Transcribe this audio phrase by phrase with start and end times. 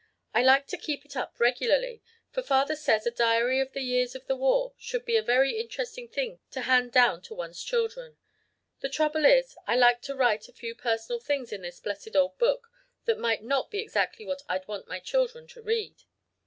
[0.33, 2.01] I like to keep it up regularly,
[2.31, 5.59] for father says a diary of the years of the war should be a very
[5.59, 8.17] interesting thing to hand down to one's children.
[8.79, 12.39] The trouble is, I like to write a few personal things in this blessed old
[12.39, 12.69] book
[13.05, 16.01] that might not be exactly what I'd want my children to read.